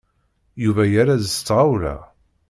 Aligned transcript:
Yuba 0.63 0.83
yerra-d 0.91 1.23
s 1.35 1.37
tɣawla. 1.47 1.95